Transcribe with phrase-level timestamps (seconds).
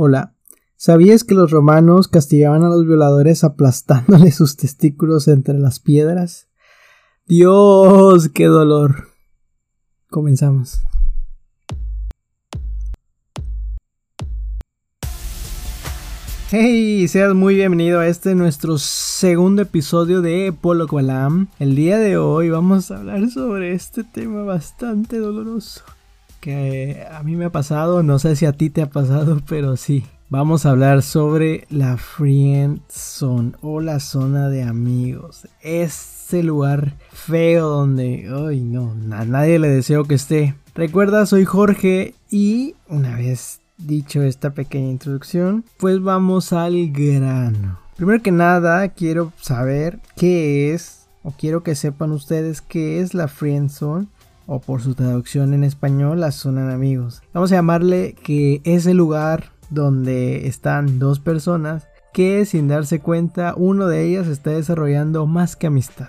[0.00, 0.32] Hola.
[0.76, 6.46] ¿Sabías que los romanos castigaban a los violadores aplastándole sus testículos entre las piedras?
[7.26, 9.08] Dios, qué dolor.
[10.08, 10.82] Comenzamos.
[16.52, 21.48] Hey, seas muy bienvenido a este nuestro segundo episodio de Polo Koalam.
[21.58, 25.82] El día de hoy vamos a hablar sobre este tema bastante doloroso
[26.40, 29.76] que a mí me ha pasado, no sé si a ti te ha pasado, pero
[29.76, 30.04] sí.
[30.30, 35.48] Vamos a hablar sobre la friend zone o la zona de amigos.
[35.62, 40.54] Ese lugar feo donde, ay no, a nadie le deseo que esté.
[40.74, 47.78] Recuerda, soy Jorge y una vez dicho esta pequeña introducción, pues vamos al grano.
[47.96, 53.28] Primero que nada, quiero saber qué es, o quiero que sepan ustedes qué es la
[53.28, 54.08] friend zone
[54.48, 57.22] o por su traducción en español, la zona amigos.
[57.32, 63.54] Vamos a llamarle que es el lugar donde están dos personas que sin darse cuenta
[63.56, 66.08] uno de ellas está desarrollando más que amistad,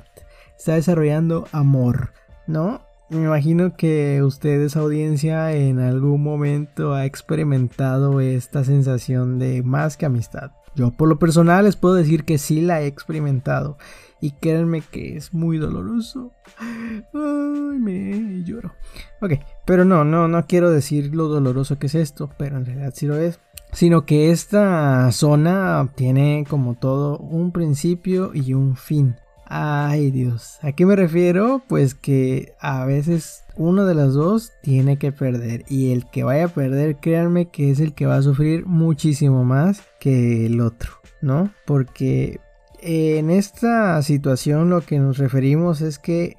[0.58, 2.14] está desarrollando amor,
[2.48, 2.82] ¿no?
[3.10, 10.06] Me imagino que ustedes audiencia en algún momento ha experimentado esta sensación de más que
[10.06, 10.52] amistad.
[10.75, 13.78] Yo por lo personal les puedo decir que sí la he experimentado
[14.22, 16.31] y créanme que es muy doloroso.
[16.58, 18.73] Ay, me lloro.
[19.22, 19.34] Ok,
[19.66, 23.06] pero no, no, no quiero decir lo doloroso que es esto, pero en realidad sí
[23.06, 23.39] lo es.
[23.72, 29.16] Sino que esta zona tiene como todo un principio y un fin.
[29.52, 31.64] Ay Dios, ¿a qué me refiero?
[31.67, 36.45] Pues que a veces uno de los dos tiene que perder y el que vaya
[36.45, 40.92] a perder, créanme que es el que va a sufrir muchísimo más que el otro,
[41.23, 41.52] ¿no?
[41.66, 42.39] Porque
[42.80, 46.38] en esta situación lo que nos referimos es que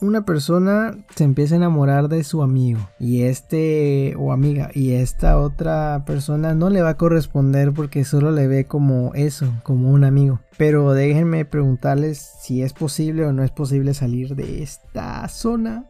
[0.00, 5.38] una persona se empieza a enamorar de su amigo y este o amiga y esta
[5.38, 10.04] otra persona no le va a corresponder porque solo le ve como eso, como un
[10.04, 10.40] amigo.
[10.58, 15.86] Pero déjenme preguntarles si es posible o no es posible salir de esta zona,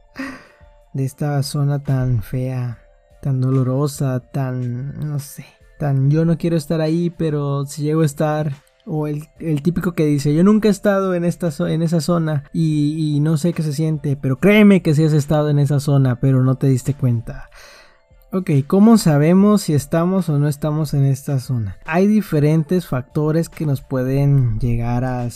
[0.92, 2.78] de esta zona tan fea,
[3.22, 5.46] tan dolorosa, tan, no sé,
[5.78, 8.52] tan yo no quiero estar ahí, pero si llego a estar
[8.86, 9.28] o el,
[9.62, 13.52] típico que dice, yo nunca he estado en, esta, en esa zona y, no sé
[13.52, 16.68] qué se siente, pero créeme que sí has estado en esa zona, pero no te
[16.68, 17.50] diste cuenta.
[18.32, 21.78] Ok, ¿cómo sabemos si estamos o no estamos en esta zona?
[21.84, 25.28] Hay diferentes factores que nos pueden llegar a,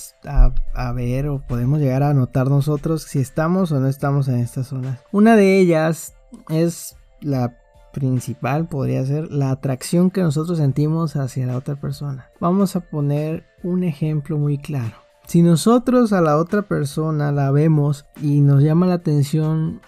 [0.75, 4.65] a, ver o podemos llegar a notar nosotros si estamos o no estamos en esta
[4.65, 4.99] zona.
[5.13, 6.15] Una de ellas
[6.51, 7.57] es la
[7.93, 12.31] principal podría ser la atracción que nosotros sentimos hacia la otra persona.
[12.41, 14.95] Vamos a poner un ejemplo muy claro.
[15.27, 19.81] Si nosotros a la otra persona la vemos y nos llama la atención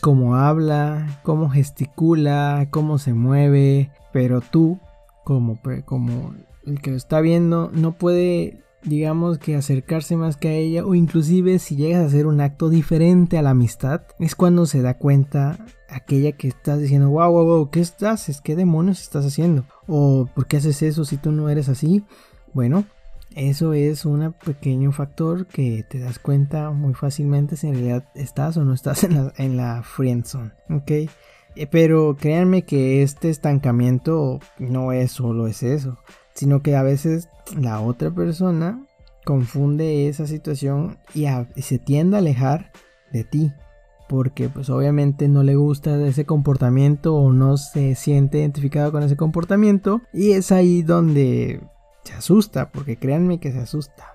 [0.00, 4.80] cómo habla, cómo gesticula, cómo se mueve, pero tú,
[5.24, 5.58] como,
[6.64, 10.94] el que lo está viendo, no puede digamos que acercarse más que a ella o
[10.94, 14.94] inclusive si llegas a hacer un acto diferente a la amistad es cuando se da
[14.94, 20.28] cuenta aquella que estás diciendo wow wow wow qué estás qué demonios estás haciendo o
[20.34, 22.04] por qué haces eso si tú no eres así
[22.52, 22.84] bueno
[23.34, 28.56] eso es un pequeño factor que te das cuenta muy fácilmente si en realidad estás
[28.56, 29.84] o no estás en la, en la
[30.70, 31.08] ok eh,
[31.70, 35.98] pero créanme que este estancamiento no es solo es eso
[36.34, 38.84] sino que a veces la otra persona
[39.24, 41.26] confunde esa situación y,
[41.60, 42.72] se tiende a alejar
[43.12, 43.52] de ti
[44.08, 49.16] porque pues obviamente no le gusta ese comportamiento o no se siente identificado con ese
[49.16, 51.60] comportamiento y es ahí donde
[52.04, 54.14] se asusta porque créanme que se asusta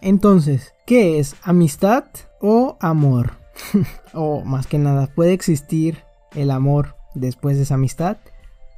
[0.00, 2.04] entonces ¿qué es amistad
[2.40, 3.32] o amor?
[4.14, 5.98] o más que nada ¿puede existir
[6.34, 8.18] el amor después de esa amistad?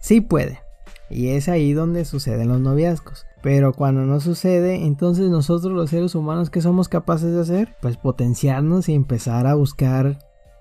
[0.01, 0.65] sí puede
[1.11, 3.27] y es ahí donde suceden los noviazgos.
[3.43, 7.77] Pero cuando no sucede, entonces nosotros los seres humanos, ¿qué somos capaces de hacer?
[7.83, 10.19] Pues potenciarnos y empezar a buscar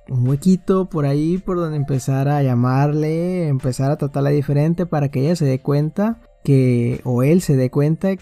[0.10, 5.22] un huequito por ahí por donde empezar a llamarle, empezar a tratarla diferente para que
[5.22, 8.16] ella se dé cuenta que, o él se dé cuenta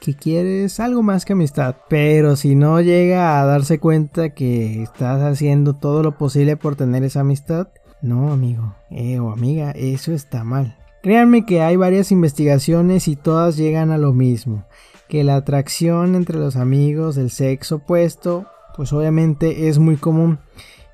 [0.00, 1.76] que quieres algo más que amistad.
[1.88, 7.04] Pero si no llega a darse cuenta que estás haciendo todo lo posible por tener
[7.04, 7.68] esa amistad,
[8.02, 10.76] no amigo eh, o amiga, eso está mal.
[11.02, 14.64] Créanme que hay varias investigaciones y todas llegan a lo mismo,
[15.08, 18.46] que la atracción entre los amigos del sexo opuesto,
[18.76, 20.40] pues obviamente es muy común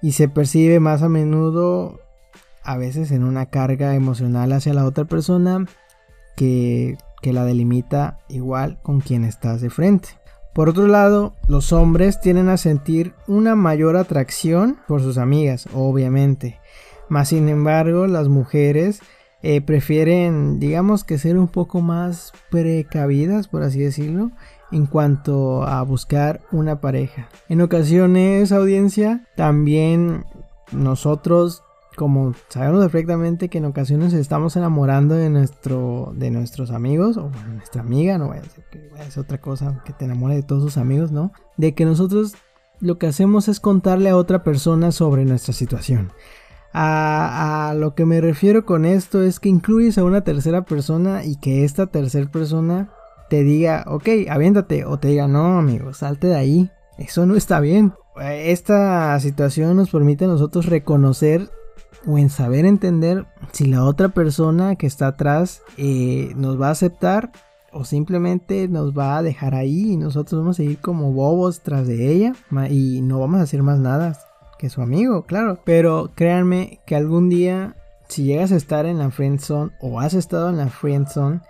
[0.05, 1.99] y se percibe más a menudo
[2.63, 5.65] a veces en una carga emocional hacia la otra persona
[6.37, 10.11] que, que la delimita igual con quien estás de frente.
[10.53, 16.61] Por otro lado, los hombres tienden a sentir una mayor atracción por sus amigas, obviamente.
[17.09, 19.01] Más sin embargo, las mujeres
[19.43, 24.33] eh, prefieren, digamos que ser un poco más precavidas, por así decirlo,
[24.75, 27.29] en cuanto a buscar una pareja.
[27.49, 30.25] En ocasiones, audiencia, también
[30.73, 31.63] nosotros
[31.97, 37.55] como sabemos perfectamente que en ocasiones estamos enamorando de nuestro de nuestros amigos o bueno,
[37.55, 40.65] nuestra amiga, no voy a decir que es otra cosa que te enamore de todos
[40.65, 41.33] sus amigos, ¿no?
[41.57, 42.35] De que nosotros
[42.81, 46.11] lo que hacemos es contarle a otra persona sobre nuestra situación.
[46.73, 51.25] A, a, lo que me refiero con esto es que incluyes a una tercera persona
[51.25, 52.91] y que esta tercera persona
[53.29, 56.71] te diga, ok, aviéntate, o te diga, no, amigo, salte de ahí.
[56.99, 57.93] Eso no está bien.
[58.21, 61.51] Esta situación nos permite a nosotros reconocer
[62.07, 66.73] o en saber entender si la otra persona que está atrás eh, nos va a
[66.73, 67.33] aceptar
[67.73, 71.89] o simplemente nos va a dejar ahí y nosotros vamos a ir como bobos tras
[71.89, 72.35] de ella
[72.71, 74.17] y no vamos a hacer más nada
[74.59, 75.59] que su amigo, claro.
[75.65, 77.75] Pero créanme que algún día
[78.09, 81.41] si llegas a estar en la friend zone o has estado en la friend zone,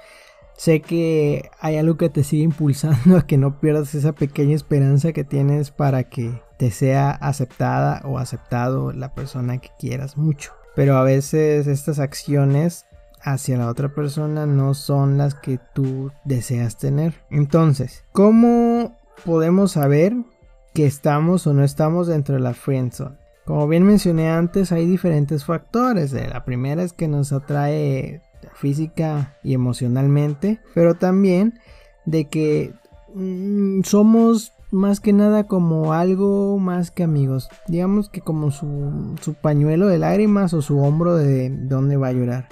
[0.57, 5.13] sé que hay algo que te sigue impulsando a que no pierdas esa pequeña esperanza
[5.13, 10.53] que tienes para que te sea aceptada o aceptado la persona que quieras mucho.
[10.75, 12.87] Pero a veces estas acciones
[13.21, 17.15] hacia la otra persona no son las que tú deseas tener.
[17.31, 20.15] Entonces, ¿cómo podemos saber
[20.75, 23.17] que estamos o no estamos dentro de la friendzone?
[23.45, 26.13] Como bien mencioné antes, hay diferentes factores.
[26.13, 28.23] La primera es que nos atrae
[28.55, 31.59] física y emocionalmente, pero también
[32.05, 32.75] de que
[33.15, 37.49] mm, somos más que nada como algo más que amigos.
[37.69, 42.13] Digamos que como su, su pañuelo de lágrimas o su hombro de donde va a
[42.13, 42.49] llorar.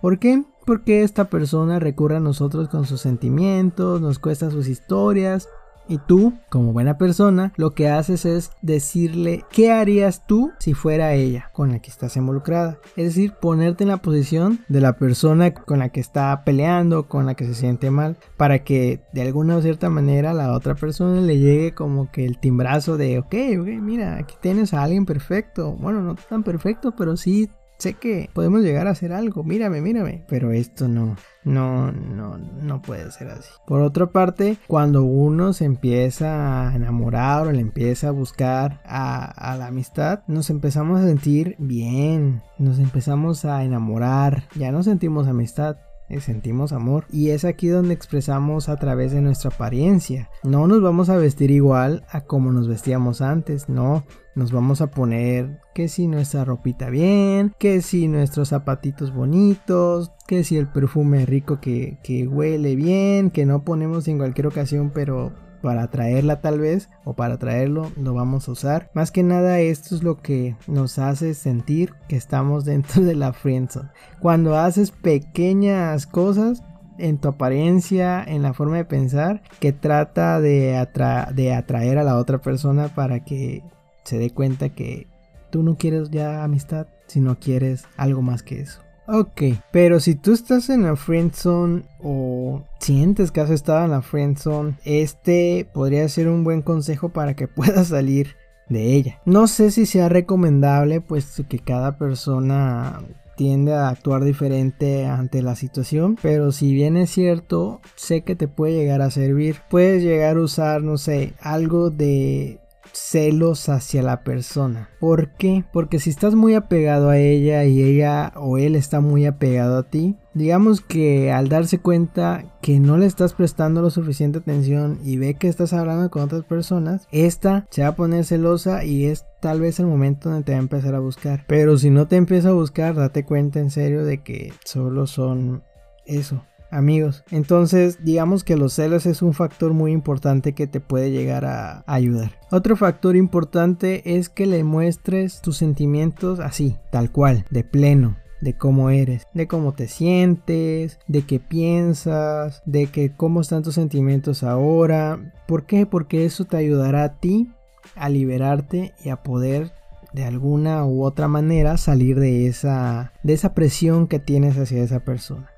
[0.00, 0.44] ¿Por qué?
[0.66, 5.48] Porque esta persona recurre a nosotros con sus sentimientos, nos cuesta sus historias,
[5.88, 11.14] y tú, como buena persona, lo que haces es decirle qué harías tú si fuera
[11.14, 12.78] ella con la que estás involucrada.
[12.96, 17.26] Es decir, ponerte en la posición de la persona con la que está peleando, con
[17.26, 21.20] la que se siente mal, para que de alguna o cierta manera la otra persona
[21.20, 25.72] le llegue como que el timbrazo de, ok, ok, mira, aquí tienes a alguien perfecto.
[25.72, 27.50] Bueno, no tan perfecto, pero sí
[27.84, 32.80] sé que podemos llegar a hacer algo, mírame, mírame, pero esto no, no, no, no
[32.80, 33.50] puede ser así.
[33.66, 39.54] Por otra parte, cuando uno se empieza a enamorar o le empieza a buscar a,
[39.58, 45.76] la amistad, nos empezamos a sentir bien, nos empezamos a enamorar, ya no sentimos amistad,
[46.08, 50.30] eh, sentimos amor y es aquí donde expresamos a través de nuestra apariencia.
[50.42, 54.04] No nos vamos a vestir igual a como nos vestíamos antes, no.
[54.34, 60.42] Nos vamos a poner que si nuestra ropita bien, que si nuestros zapatitos bonitos, que
[60.42, 65.32] si el perfume rico que, que huele bien, que no ponemos en cualquier ocasión pero
[65.64, 68.90] para traerla tal vez o para traerlo lo vamos a usar.
[68.92, 73.32] Más que nada esto es lo que nos hace sentir que estamos dentro de la
[73.32, 73.88] friendzone.
[74.20, 76.62] Cuando haces pequeñas cosas
[76.98, 80.86] en tu apariencia, en la forma de pensar, que trata de,
[81.34, 83.62] de atraer a la otra persona para que
[84.04, 85.06] se dé cuenta que
[85.50, 88.80] tú no quieres ya amistad, sino quieres algo más que eso.
[89.06, 93.90] Ok, pero si tú estás en la friend zone o sientes que has estado en
[93.90, 98.36] la friend zone, este podría ser un buen consejo para que puedas salir
[98.68, 99.20] de ella.
[99.26, 103.02] No sé si sea recomendable, pues que cada persona
[103.36, 108.48] tiende a actuar diferente ante la situación, pero si bien es cierto, sé que te
[108.48, 109.56] puede llegar a servir.
[109.68, 112.60] Puedes llegar a usar, no sé, algo de
[112.92, 114.90] celos hacia la persona.
[115.00, 115.64] ¿Por qué?
[115.72, 119.82] Porque si estás muy apegado a ella y ella o él está muy apegado a
[119.84, 125.16] ti, digamos que al darse cuenta que no le estás prestando lo suficiente atención y
[125.16, 129.26] ve que estás hablando con otras personas, esta se va a poner celosa y es
[129.40, 131.44] tal vez el momento donde te va a empezar a buscar.
[131.46, 135.62] Pero si no te empieza a buscar, date cuenta en serio de que solo son
[136.06, 137.24] eso, amigos.
[137.30, 141.84] Entonces, digamos que los celos es un factor muy importante que te puede llegar a
[141.86, 142.32] ayudar.
[142.50, 148.54] Otro factor importante es que le muestres tus sentimientos así, tal cual, de pleno de
[148.54, 154.42] cómo eres, de cómo te sientes, de qué piensas, de que cómo están tus sentimientos
[154.44, 155.32] ahora.
[155.48, 155.86] ¿Por qué?
[155.86, 157.50] Porque eso te ayudará a ti
[157.96, 159.72] a liberarte y a poder
[160.12, 165.00] de alguna u otra manera salir de esa de esa presión que tienes hacia esa
[165.00, 165.50] persona.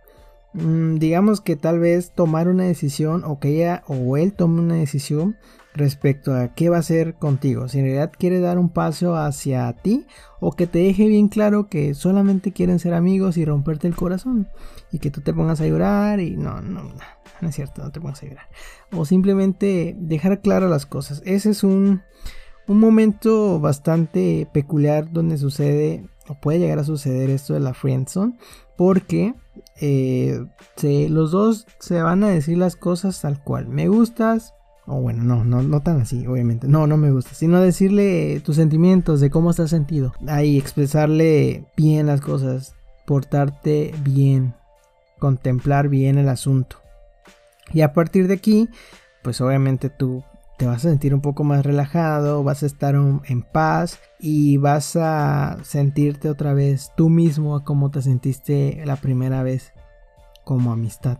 [0.56, 4.76] Mm, digamos que tal vez tomar una decisión o que ella o él tome una
[4.76, 5.36] decisión
[5.74, 7.68] respecto a qué va a hacer contigo.
[7.68, 10.06] Si en realidad quiere dar un paso hacia ti
[10.40, 14.48] o que te deje bien claro que solamente quieren ser amigos y romperte el corazón
[14.90, 16.90] y que tú te pongas a llorar y no, no,
[17.42, 18.48] no es cierto, no te pongas a llorar.
[18.92, 21.20] O simplemente dejar claras las cosas.
[21.26, 22.00] Ese es un,
[22.66, 28.36] un momento bastante peculiar donde sucede o puede llegar a suceder esto de la friendzone
[28.76, 29.34] Porque
[29.80, 30.46] eh,
[31.10, 33.68] los dos se van a decir las cosas tal cual.
[33.68, 34.54] Me gustas,
[34.86, 36.68] o bueno, no, no, no tan así, obviamente.
[36.68, 37.34] No, no me gusta.
[37.34, 40.14] Sino decirle tus sentimientos, de cómo estás sentido.
[40.28, 42.74] Ahí expresarle bien las cosas.
[43.06, 44.54] Portarte bien.
[45.18, 46.76] Contemplar bien el asunto.
[47.72, 48.68] Y a partir de aquí,
[49.22, 50.22] pues obviamente tú
[50.56, 54.96] te vas a sentir un poco más relajado, vas a estar en paz y vas
[54.96, 59.72] a sentirte otra vez tú mismo como te sentiste la primera vez
[60.44, 61.18] como amistad.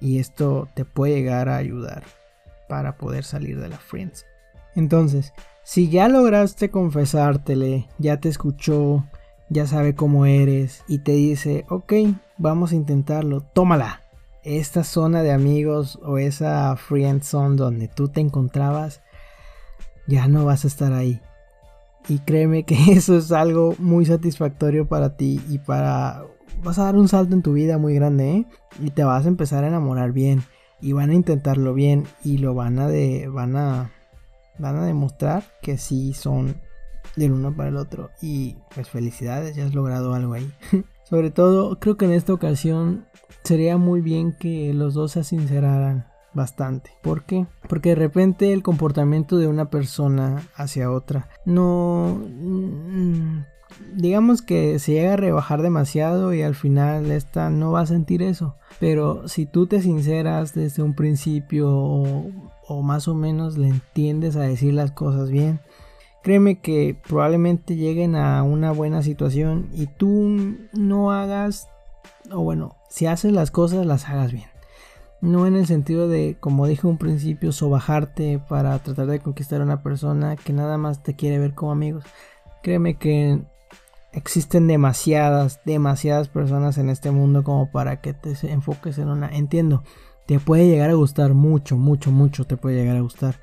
[0.00, 2.02] Y esto te puede llegar a ayudar
[2.68, 4.26] para poder salir de la friends.
[4.74, 5.32] Entonces,
[5.64, 9.04] si ya lograste confesártele, ya te escuchó,
[9.48, 11.92] ya sabe cómo eres y te dice, ok,
[12.36, 14.07] vamos a intentarlo, tómala
[14.56, 19.02] esta zona de amigos o esa friend zone donde tú te encontrabas,
[20.06, 21.20] ya no vas a estar ahí.
[22.08, 26.24] Y créeme que eso es algo muy satisfactorio para ti y para...
[26.62, 28.46] Vas a dar un salto en tu vida muy grande, ¿eh?
[28.80, 30.42] Y te vas a empezar a enamorar bien.
[30.80, 32.88] Y van a intentarlo bien y lo van a
[33.28, 33.92] van a...
[34.58, 36.56] van a demostrar que sí son
[37.16, 38.10] del uno para el otro.
[38.22, 40.50] Y pues felicidades, ya has logrado algo ahí.
[41.08, 43.06] Sobre todo, creo que en esta ocasión
[43.42, 46.90] sería muy bien que los dos se sinceraran bastante.
[47.02, 47.46] ¿Por qué?
[47.66, 52.20] Porque de repente el comportamiento de una persona hacia otra no...
[52.40, 53.40] Mm,
[53.94, 58.22] digamos que se llega a rebajar demasiado y al final esta no va a sentir
[58.22, 58.56] eso.
[58.78, 62.30] Pero si tú te sinceras desde un principio o,
[62.66, 65.60] o más o menos le entiendes a decir las cosas bien,
[66.22, 71.68] créeme que probablemente lleguen a una buena situación y tú no hagas,
[72.30, 74.48] o bueno, si haces las cosas, las hagas bien.
[75.20, 79.64] No en el sentido de, como dije un principio, sobajarte para tratar de conquistar a
[79.64, 82.04] una persona que nada más te quiere ver como amigos.
[82.62, 83.40] Créeme que
[84.12, 89.28] existen demasiadas, demasiadas personas en este mundo como para que te enfoques en una.
[89.28, 89.82] Entiendo,
[90.26, 93.40] te puede llegar a gustar mucho, mucho, mucho, te puede llegar a gustar.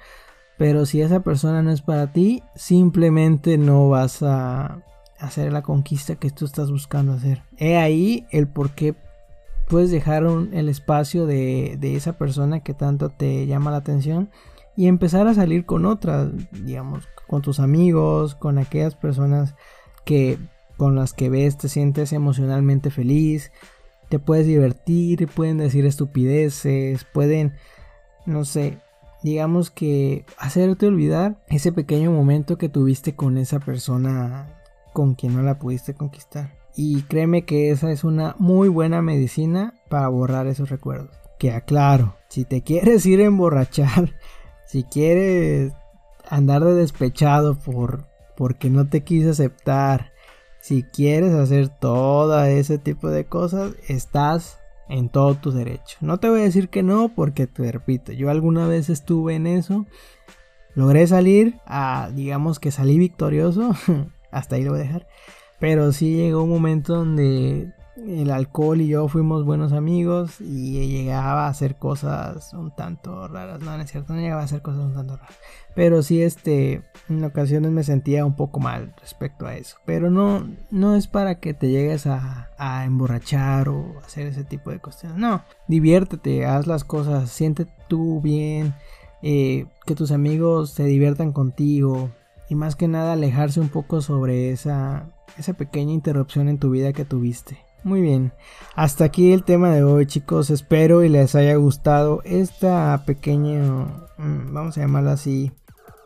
[0.58, 4.82] Pero si esa persona no es para ti, simplemente no vas a
[5.20, 7.44] hacer la conquista que tú estás buscando hacer.
[7.58, 8.96] He ahí el por qué
[9.68, 14.30] puedes dejar el espacio de, de, esa persona que tanto te llama la atención
[14.78, 19.56] y empezar a salir con otras, digamos, con tus amigos, con aquellas personas
[20.06, 20.38] que
[20.78, 23.52] con las que ves te sientes emocionalmente feliz,
[24.10, 27.54] te puedes divertir, pueden decir estupideces, pueden,
[28.26, 28.80] no sé,
[29.26, 34.62] digamos que hacerte olvidar ese pequeño momento que tuviste con esa persona
[34.94, 36.54] con quien no la pudiste conquistar.
[36.76, 41.10] Y créeme que esa es una muy buena medicina para borrar esos recuerdos.
[41.40, 44.14] Que aclaro, si te quieres ir a emborrachar,
[44.68, 45.74] si quieres
[46.30, 48.06] andar de despechado por
[48.38, 50.12] porque no te quise aceptar,
[50.60, 55.98] si quieres hacer todo ese tipo de cosas, estás en todo tu derecho.
[56.02, 59.48] No te voy a decir que no porque te repito, yo alguna vez estuve en
[59.48, 59.86] eso,
[60.74, 61.56] logré salir,
[62.14, 63.72] digamos que salí victorioso,
[64.32, 65.08] hasta ahí lo voy a dejar.
[65.60, 71.46] Pero sí llegó un momento donde el alcohol y yo fuimos buenos amigos y llegaba
[71.46, 73.62] a hacer cosas un tanto raras.
[73.62, 75.36] No, no es cierto, no llegaba a hacer cosas un tanto raras.
[75.76, 79.78] Pero sí, este, en ocasiones me sentía un poco mal respecto a eso.
[79.86, 82.50] Pero no, no es para que te llegues a,
[82.86, 85.18] emborrachar o hacer ese tipo de cuestiones.
[85.18, 88.74] No, diviértete, haz las cosas, siente tú bien,
[89.22, 92.10] eh, que tus amigos se diviertan contigo.
[92.48, 96.94] Y más que nada alejarse un poco sobre esa esa pequeña interrupción en tu vida
[96.94, 97.65] que tuviste.
[97.86, 98.34] Muy bien,
[98.74, 103.62] hasta aquí el tema de hoy chicos, espero y les haya gustado esta pequeña,
[104.18, 105.52] mm, vamos a llamarlo así,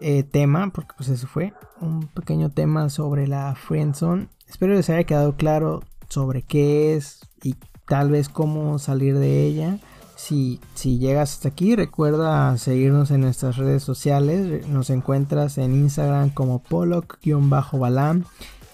[0.01, 4.27] eh, tema, porque pues eso fue, un pequeño tema sobre la friendzone.
[4.45, 7.55] Espero les haya quedado claro sobre qué es y
[7.88, 9.79] tal vez cómo salir de ella.
[10.17, 14.67] Si, si llegas hasta aquí, recuerda seguirnos en nuestras redes sociales.
[14.67, 18.25] Nos encuentras en Instagram como Pollock-Balam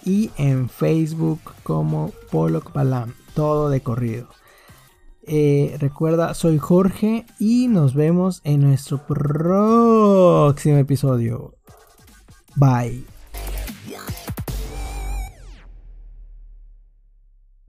[0.05, 4.27] y en Facebook como Pollock Balam, todo de corrido.
[5.27, 11.55] Eh, recuerda, soy Jorge y nos vemos en nuestro próximo episodio.
[12.55, 13.14] Bye.